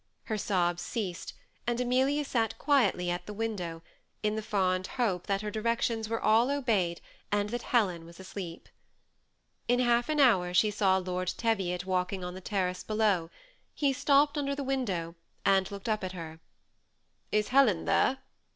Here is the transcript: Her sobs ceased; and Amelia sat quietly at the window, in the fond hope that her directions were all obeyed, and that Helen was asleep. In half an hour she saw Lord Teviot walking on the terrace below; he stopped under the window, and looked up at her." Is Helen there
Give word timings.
Her 0.23 0.37
sobs 0.39 0.81
ceased; 0.81 1.33
and 1.67 1.79
Amelia 1.79 2.25
sat 2.25 2.57
quietly 2.57 3.11
at 3.11 3.27
the 3.27 3.35
window, 3.35 3.83
in 4.23 4.35
the 4.35 4.41
fond 4.41 4.87
hope 4.97 5.27
that 5.27 5.43
her 5.43 5.51
directions 5.51 6.09
were 6.09 6.19
all 6.19 6.49
obeyed, 6.49 6.99
and 7.31 7.51
that 7.51 7.61
Helen 7.61 8.03
was 8.03 8.19
asleep. 8.19 8.67
In 9.67 9.79
half 9.79 10.09
an 10.09 10.19
hour 10.19 10.55
she 10.55 10.71
saw 10.71 10.97
Lord 10.97 11.27
Teviot 11.27 11.85
walking 11.85 12.23
on 12.23 12.33
the 12.33 12.41
terrace 12.41 12.81
below; 12.83 13.29
he 13.75 13.93
stopped 13.93 14.39
under 14.39 14.55
the 14.55 14.63
window, 14.63 15.13
and 15.45 15.69
looked 15.69 15.87
up 15.87 16.03
at 16.03 16.13
her." 16.13 16.39
Is 17.31 17.49
Helen 17.49 17.85
there 17.85 18.17